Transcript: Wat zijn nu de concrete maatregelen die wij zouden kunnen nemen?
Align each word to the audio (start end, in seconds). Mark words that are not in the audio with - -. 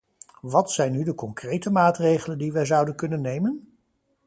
Wat 0.41 0.71
zijn 0.71 0.91
nu 0.91 1.03
de 1.03 1.15
concrete 1.15 1.69
maatregelen 1.71 2.37
die 2.37 2.51
wij 2.51 2.65
zouden 2.65 2.95
kunnen 2.95 3.21
nemen? 3.21 3.77